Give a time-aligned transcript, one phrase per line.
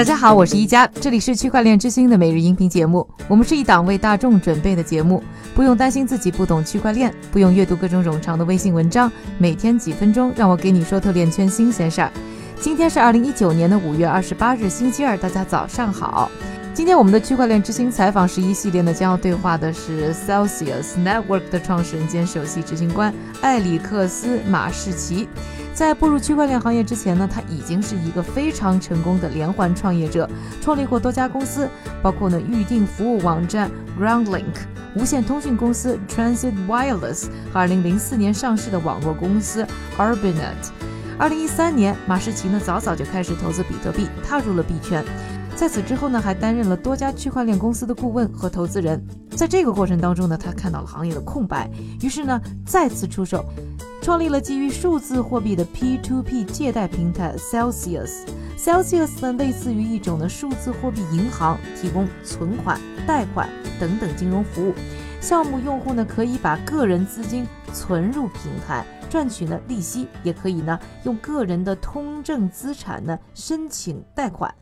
[0.00, 3.06] 大家好，我是一加，这里是区块链之星的每日音频节目。
[3.28, 5.22] 我们是一档为大众准备的节目，
[5.54, 12.10] 不用担心自己不懂区块链，不用阅读各种冗长的微信文章，每天几分钟，让我给你说透链圈新鲜事儿。
[12.58, 16.30] 今天是二零一九年的五月二十八日，星期二，大家早上好。
[16.72, 23.12] 今天我们的区块链之星采访十一系列呢，将要对话的是 Celsius Network 的创始人兼首席执行官
[23.42, 25.28] 艾里克斯马士奇。
[25.74, 30.28] 在步入区块链行业之前呢，他已经是一个非常成功的连环创业者，
[30.60, 31.68] 创立过多家公司，
[32.02, 33.68] 包括呢预订服务网站
[33.98, 34.44] GroundLink、
[34.94, 39.66] 无线通讯公司 Transit Wireless 和2004年上市的网络公司
[39.98, 40.70] Arbinet。
[41.18, 45.04] 2013年，马士奇呢早早就开始投资比特币，踏入了币圈。
[45.60, 48.98] 在此之后呢，还担任了多家区块链公司的顾问和投资人。
[49.36, 53.44] 在这个过程当中呢，他看到了行业的空白，于是呢再次出手。
[54.00, 58.22] 创立了基于数字货币的 P2P 借贷平台 Celsius。
[58.56, 63.46] Celsius 呢，类似于一种的数字货币银行，提供存款、贷款
[63.78, 64.72] 等等金融服务。
[65.20, 74.54] 项目用户呢，可以把个人资金存入平台，赚取呢利息，也可以呢用个人的通证资产呢申请贷款。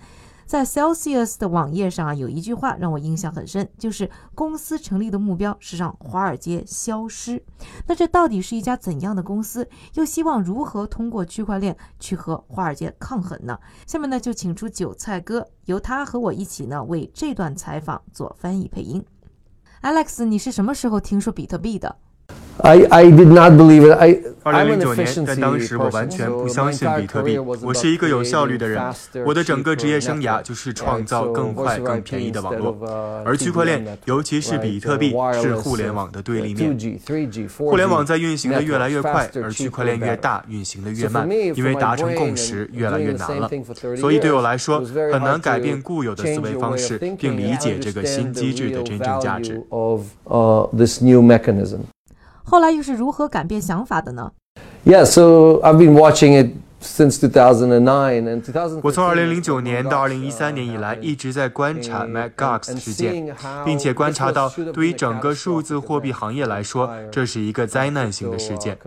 [0.49, 7.45] 在 Celsius 的网页上啊，有一句话让我印象很深，就是公司成立的目标是让华尔街消失。
[7.87, 9.69] 那这到底是一家怎样的公司？
[9.93, 13.59] 又希望如何通过区块链去和华尔街抗衡呢？
[13.87, 19.05] 下面呢，就请出韭菜哥，由他和我一起呢，为这段采访做翻译配音。
[19.83, 21.95] Alex，你是什么时候听说比特币的
[22.63, 23.97] ？I I did not believe it.
[23.99, 27.39] I 二零零九年，但当时我完全不相信比特币。
[27.39, 28.83] 我是一个有效率的人，
[29.27, 32.79] 我的整个职业生涯就是创造更快、更便宜的网络。
[33.27, 36.79] 而区块链，尤其是比特币，是互联网的对立面。
[37.59, 43.51] 互联网在运行的越来越快，而区块链越大，运行的越慢，因为达成共识越来越难了。
[43.97, 44.81] 所以对我来说，
[45.13, 49.63] 很难改变固有的思维方式，并理解这个新机制的真正价值。
[52.49, 54.33] 后来又是如何改变想法的呢
[54.87, 58.81] ？Yeah, so I've been watching it since 2009 and 2000.
[58.83, 63.37] 我从2009年到2013年以来一直在观察 MacGox 事件，
[63.67, 68.79] 并且观察到对于整个数字货币行业来说，这是一个灾难性的事件。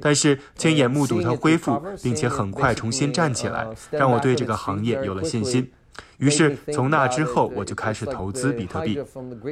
[0.00, 5.68] 但是亲眼目睹它恢复，并且很快重新站起来，让我对这个行业有了信心。
[6.18, 9.00] 于是从那之后，我就开始投资比特币。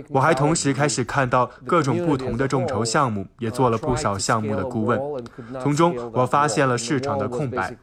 [0.08, 5.00] 我还同时开始看到各种不同的众筹项目，也做了不少项目的顾问。
[5.62, 7.76] 从中，我发现了市场的空白。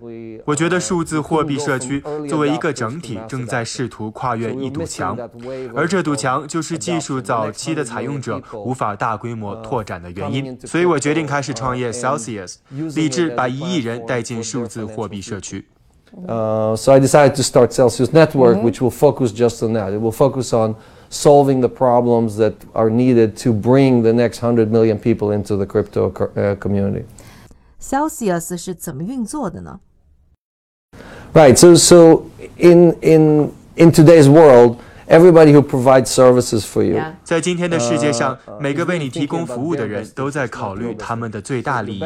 [0.46, 5.18] 我觉得数字货币社区作为一个整体，正在试图跨越一堵墙，
[5.74, 10.60] 而这堵墙就是技术早期的采用者无法大规模拓展的原因。
[10.66, 12.58] 所以我决定开始创业 Celsius，
[12.96, 15.68] 立志把一亿人带进数字货币社区。
[16.27, 18.65] Uh, so I decided to start Celsius Network, mm-hmm.
[18.65, 19.93] which will focus just on that.
[19.93, 20.75] It will focus on
[21.11, 25.67] solving the problems that are needed to bring the next 100 million people into the
[25.67, 27.05] crypto uh, community.
[27.81, 29.79] Celsius 是怎么运作的呢?
[31.35, 31.57] Right.
[31.57, 32.25] So so
[32.57, 37.01] in in in today's world, everybody who provides services for you.
[37.23, 42.03] 在今天的世界上，每个为你提供服务的人都在考虑他们的最大利益。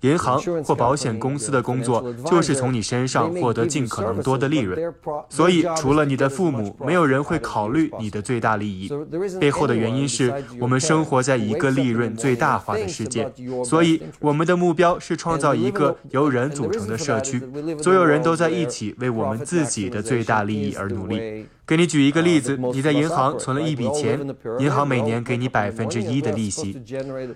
[0.00, 4.92] 银行或保险公司的工作就是从你身上获得尽可能多的利润，
[5.28, 8.90] 所以除了你的父母，没有人会考虑你的最大利益。
[9.38, 13.30] 背后的原因是我们生活在一个利润最大化的世界，
[13.64, 17.42] 所以我们的目标是创造一个由人组成的社区，
[17.82, 21.46] 所有人都在一起为我们自己的最大利益而努力。
[21.70, 24.18] 给你举一个例子，你在银行存了一笔钱，
[24.58, 26.76] 银行每年给你百分之一的利息，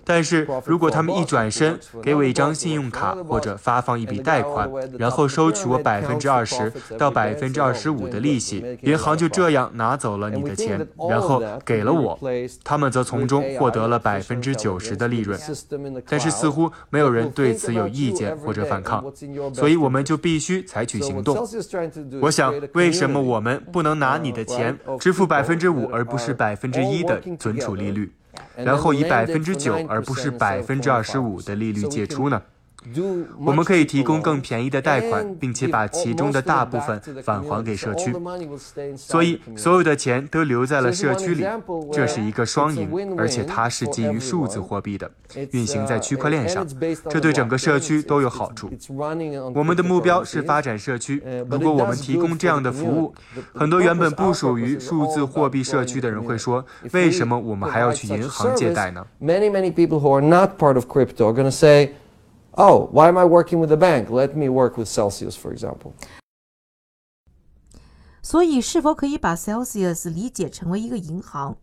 [0.05, 4.69] 但是如果他们一转身给我一张信用卡或者发放一笔贷款，
[4.99, 12.19] 然后收取我百分之二十到百分之二十五的利息，银行就这样拿走了你的钱，然后给了我，
[12.65, 15.39] 他们则从中获得了百分之九十的利润。
[16.09, 19.05] 但是似乎没有人对此有意见或者反抗，
[19.55, 21.39] 所以我们就必须采取行动。
[22.21, 24.24] 我想，为什么我们不能拿？
[24.25, 28.11] 你的钱支付百分之五而不是百分之一的存储利率，
[28.57, 32.43] 然后以百分之九而不是百分之二十五的利率借出呢？
[33.39, 38.15] 我们可以提供更便宜的贷款，并且把其中的大部分返还给社区，
[38.97, 41.45] 所以所有的钱都留在了社区里。
[41.93, 45.11] 这是一个双赢，而且它是基于数字货币的，
[45.53, 46.67] 运行在区块链上，
[47.09, 48.71] 这对整个社区都有好处。
[49.55, 51.23] 我们的目标是发展社区。
[51.49, 53.15] 如果我们提供这样的服务，
[53.55, 59.05] 很多原本不属于数字货币社区的人会说：“为什么我们还要去银行借贷呢？”
[62.54, 64.10] Oh, why am I working with a bank?
[64.10, 65.94] Let me work with Celsius, for example.
[68.22, 71.58] 所以，是否可以把 Celsius 理解成为一个银行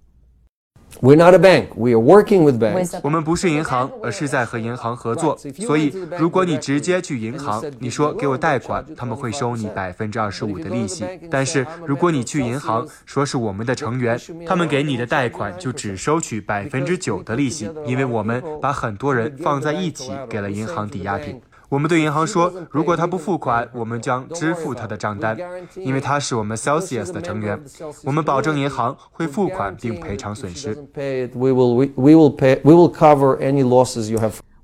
[0.99, 1.69] ？We're not a bank.
[1.75, 2.99] We are working with banks.
[3.01, 5.37] 我们不是银行，而是在和银行合作。
[5.59, 11.05] 所以，如果你直接去银行，你说给我贷款，他们会收你百分之二十五的利息。
[11.29, 21.41] 但是，如果你去银行说是我们的成员，他们给你的贷款就只收取百分之九的利息，因为我们把很多人放在一起，给了银行抵押品。
[21.71, 25.37] 我们对银行说，如果他不付款，我们将支付他的账单，
[25.77, 27.57] 因为他是我们 Celsius 的成员。
[28.03, 30.77] 我们保证银行会付款并赔偿损失。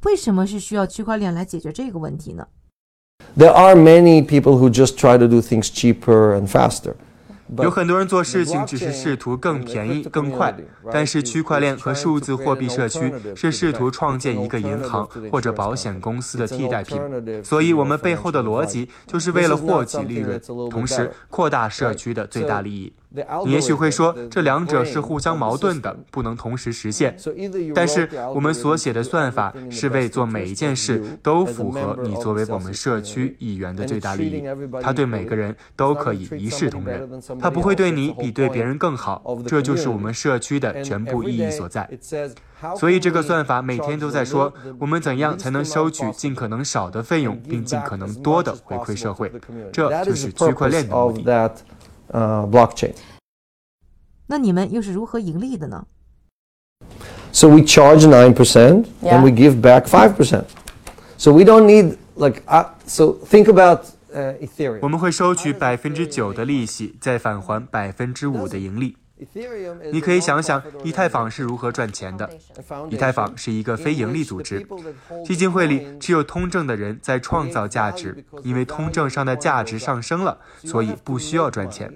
[0.04, 2.46] 为什么是需要区块链来解决这个问题呢
[3.38, 6.96] ？There are many people who just try to do things cheaper and faster.
[7.60, 10.56] 有很多人做事情只是试图更便宜、更快，
[10.92, 17.00] 但是区块链和数字货币社区是试图创建一个银行或者保险公司的替代品。
[17.44, 20.40] 所以，我们背后的逻辑就是为了获取利润，
[20.70, 22.94] 同时扩大社区的最大利益。
[23.46, 27.18] 你也许会说，这两者是互相矛盾的，不能同时实现。
[27.74, 34.44] 但是，我们所写的算法是为做每一件事都符合你作为我们社区议员的最大利益。
[34.82, 37.10] 它对每个人都可以一视同仁，
[37.40, 39.38] 它不会对你比对别人更好。
[39.48, 41.90] 这就是我们社区的全部意义所在。
[42.76, 49.32] 所以，这个算法每天都在说，我们怎样才能收取尽可能少的费用，并尽可能多的回馈社会。
[49.72, 51.52] 这就是区块链的目的。
[52.09, 52.93] 呃，blockchain。
[54.27, 55.87] 那你们又是如何盈利的呢？
[57.33, 60.45] So we charge nine percent and we give back five percent.
[61.17, 62.43] So we don't need like
[62.87, 64.81] so think about Ethereum.
[64.83, 68.97] 我们会收取百分之九的利息，再返还百分之五的盈利。
[69.92, 72.30] 你可以想想以太坊是如何赚钱的。
[72.90, 74.66] 以太坊是一个非盈利组织，
[75.26, 81.92] 基金会里只有通证的人在创造价值，因为通证上的价值上升了，所以不需要赚钱。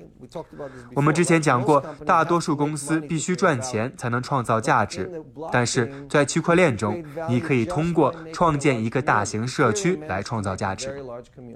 [0.96, 5.12] 我们之前讲过，大多数公司必须赚钱才能创造价值，
[5.52, 11.04] 但是在区块链中，你可以通过创建一个大型社区来创造价值。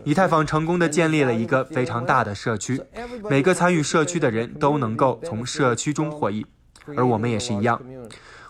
[0.04, 2.82] 以太坊成功的建立了一个非常大的社区，
[3.30, 6.46] 每个参与社区的人都能够从社区中获益，
[6.98, 7.81] 而我们也是一样。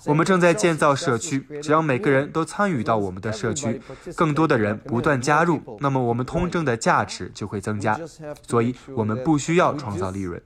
[0.08, 3.82] 我们正在建造社区，只要每个人都参与到我们的社区，
[4.16, 8.00] 更多的人不断加入，那么我们通证的价值就会增加。
[8.48, 10.40] 所以，我们不需要创造利润，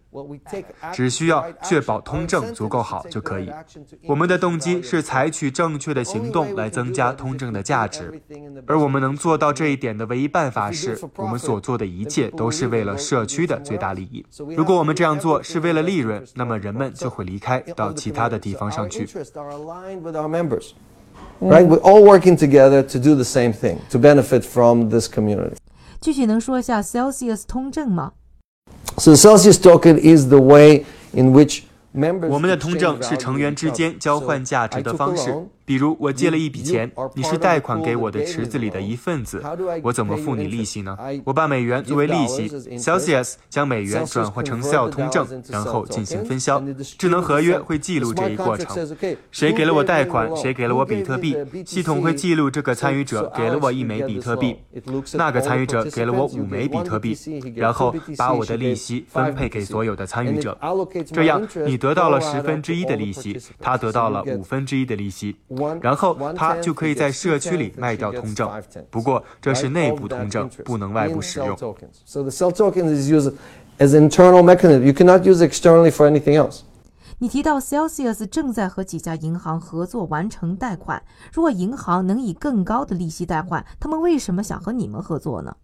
[0.94, 3.52] 只需要确保通证足够好就可以。
[4.08, 8.22] 我们的动机是采取正确的行动来增加通证的价值，
[8.66, 14.26] 而我们能做到这一点的唯一办法是我们所做的一切都是为了社区的最大利益。
[14.56, 19.08] 如果我们这样做是为了利润，那么人们就会离开到其他的地方上去。
[19.36, 20.74] are aligned with our members.
[21.40, 21.66] Right?
[21.66, 25.56] We're all working together to do the same thing, to benefit from this community.
[26.02, 28.14] 具体能说一下 Celsius 通证吗
[28.99, 31.63] ？So Celsius token is the way in which
[32.29, 35.33] 我们的通证是成员之间交换价值的方式。
[35.70, 39.40] 比如，我借了一笔钱，你是贷款给我的池子里的一份子，
[39.84, 40.98] 我怎么付你利息呢？
[41.24, 46.60] 我把美元作为利息，Celsius 将美元转换成 Cel 通证，然后进行分销。
[46.98, 48.76] 智能合约会记录这一过程。
[49.30, 50.36] 谁给了我贷款？
[50.36, 51.38] 谁给了我比特币？
[51.64, 54.56] 系统会记录这个参与者给了我一枚比特币，
[55.14, 57.16] 那个参与者给了我五枚比特币，
[57.56, 60.58] 然后把我的利息分配给所有的参与者。
[61.14, 61.78] 这样你。
[61.78, 65.36] 得到了十分之一的利息，他得到了五分之一的利息，
[65.81, 68.49] 然后他就可以在社区里卖掉通证。
[68.91, 71.57] 不过这是内部通证，不能外部使用。
[72.05, 73.33] So the cell token is used
[73.79, 74.83] as internal mechanism.
[74.85, 76.61] You cannot use externally for anything else.
[77.19, 81.03] 你提到 Celsius 正在和几家银行合作完成贷款。
[81.33, 85.57] 如果银行能以更高的利息贷款，他们为什么想和你们合作呢？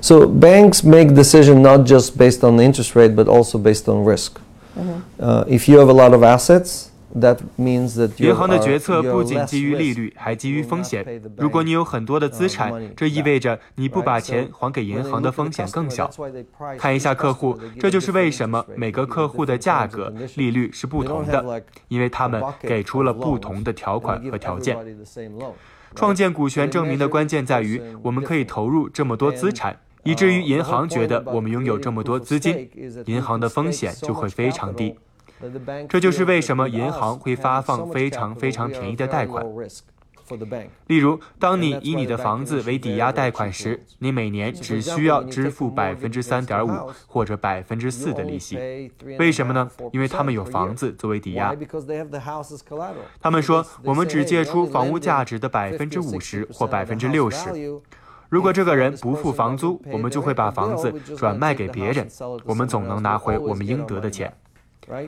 [0.00, 4.04] So banks make decision not just based on the interest rate, but also based on
[4.04, 4.34] risk.
[5.18, 11.21] Uh, if you have a lot of assets, that means that 银行的决策不仅基于利率，还基于风险。
[11.37, 16.09] 如果你有很多的资产，这意味着你不把钱还给银行的风险更小。
[16.77, 24.77] 看一下客户，这就是为什么每个客户的价格利率是不同的，因为他们给出了不同的条款和条件。
[25.95, 29.79] 创建股权证明的关键在于，我们可以投入这么多资产。
[30.03, 32.69] 以至于银行觉得我们拥有这么多资金，
[33.05, 34.95] 银行的风险就会非常低。
[35.87, 39.45] 这就是为什么银行会发放非常非常便宜的贷款。
[40.85, 46.71] 例如，当你以你的房子为抵押贷款时，你每年只需要支付百分之三点五
[47.07, 48.91] 或者百分之四的利息。
[49.17, 49.67] 为什么呢？
[49.91, 51.55] 因为他们有房子作为抵押。
[53.19, 57.49] 他们说，我们只借出房屋价值的百分之五十或百分之六十。
[58.29, 62.07] 如果这个人不付房租，我们就会把房子转卖给别人，
[62.45, 64.31] 我们总能拿回我们应得的钱。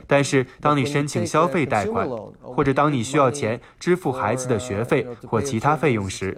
[0.06, 2.08] 但是，当你申请消费贷款，
[2.40, 6.36] 或者当你需要钱支付孩子的学费或其他费用时，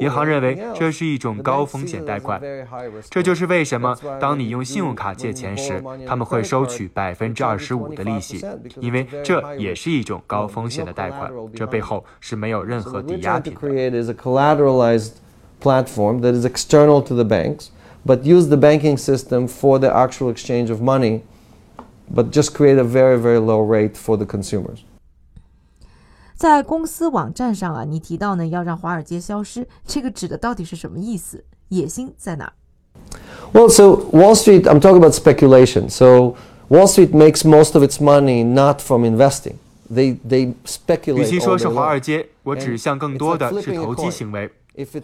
[0.00, 2.40] 银行认为这是一种高风险贷款。
[3.10, 8.44] 这就是为什么当你用信用卡借钱时，他们会收取百分之二十五的利息，
[8.80, 11.30] 因为这也是一种高风险的贷款。
[11.54, 14.04] 这背后是没有任何抵押品的。
[15.60, 17.70] platform that is external to the banks,
[18.04, 21.22] but use the banking system for the actual exchange of money
[22.13, 24.79] but just create a very very low rate for the consumers.
[26.35, 31.43] 在公司网站上啊，你提到呢要让华尔街消失，这个指的到底是什么意思？
[31.67, 32.53] 野心在哪？
[33.51, 35.89] Well, so Wall Street, I'm talking about speculation.
[35.89, 36.35] So
[36.69, 39.55] Wall Street makes most of its money not from investing.
[39.91, 41.21] They they speculate.
[41.21, 44.49] 与其说是华尔街，我指向更多的是投机行为。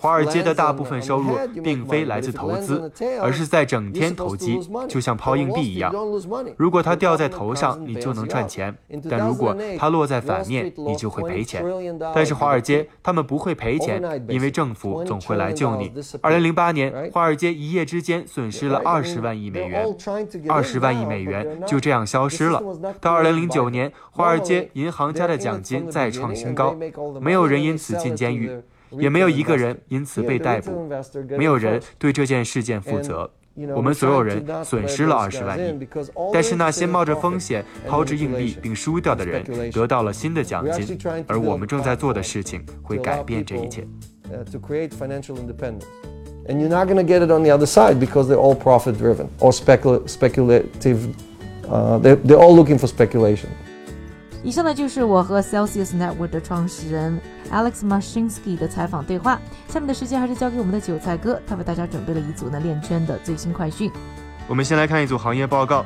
[0.00, 4.58] 华尔街的大部分收入并非来自投资，而是在整天投机，
[4.88, 5.94] 就像抛硬币一样。
[6.56, 8.72] 如果它掉在头上，你就能赚钱；
[9.08, 11.64] 但如果它落在反面，你就会赔钱。
[12.14, 15.92] 但是华尔街他们不会赔钱，因为政府总会来救你。
[16.20, 19.86] 二零零八年，华尔街一夜之间损失了二十万亿美元，
[20.48, 22.60] 二十万亿美元就这样消失了。
[23.00, 26.76] 到二零零九年，华尔街银行家的奖金再创新高，
[27.20, 28.50] 没有人因此进监狱。
[28.98, 30.88] 也没有一个人因此被逮捕，
[31.36, 33.30] 没有人对这件事件负责。
[33.74, 35.86] 我们所有人损失了二十万亿，
[36.32, 43.86] 但是那些冒着风险抛掷硬币并输掉的人得到了新的奖金，而我们正在做的事情会改变这一切。
[46.48, 49.28] And you're not going to get it on the other side because they're all profit driven
[49.38, 51.14] or speculative.
[51.68, 53.50] Uh, they're, they're all looking for speculation.
[54.42, 57.20] 以上呢就是我和 Celsius Network 的创始人
[57.52, 59.38] Alex Mashinsky 的采访对话。
[59.68, 63.90] 下面的时间还是交给我们的韭菜哥，他为大家准备了一组呢链圈的最新快讯。
[64.48, 65.84] 我们先来看一组行业报告。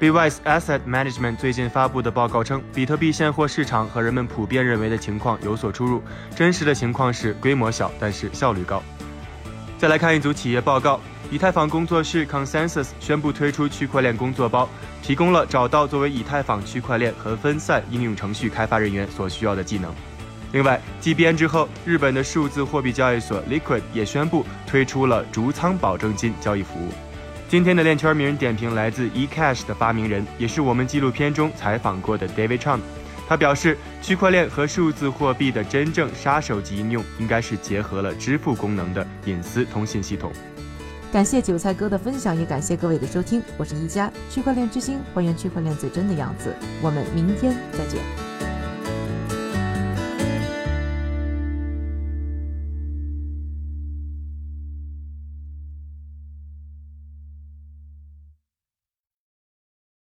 [0.00, 6.02] Bwise Asset Management 最近发布的报告称，比特币现货市场和人们普遍认为的情况有所出入。
[6.34, 8.82] 真实的情况是规模小，但是效率高。
[9.78, 11.00] 再来看一组企业报告。
[11.30, 14.68] 以太坊工作室 Consensus 宣布推出区块链工作包，
[15.02, 19.92] 提供了找到作为以太坊区块链和分散应用程序开发人员所需要的技能。
[20.52, 26.90] 另外，继 b n 之后，日本的数字货币交易所 Liquid 也宣布推出了逐仓保证金交易服务。
[27.48, 32.80] 今天的链圈名人点评来自 eCash 的发明人，也是我们纪录片中采访过的 David Trump。
[33.26, 40.30] 他表示，区块链和数字货币的真正杀手级应用，应该是结合了支付功能的隐私通信系统。
[41.12, 43.40] 感谢韭菜哥的分享，也感谢各位的收听。
[43.56, 46.54] 我是一加区块链之星，还原区块链最真的样子。
[46.82, 48.33] 我们明天再见。